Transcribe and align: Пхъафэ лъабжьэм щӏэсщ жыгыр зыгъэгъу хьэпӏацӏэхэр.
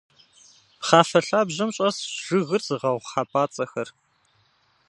Пхъафэ 0.79 1.19
лъабжьэм 1.27 1.69
щӏэсщ 1.75 2.03
жыгыр 2.25 2.61
зыгъэгъу 2.67 3.07
хьэпӏацӏэхэр. 3.11 3.89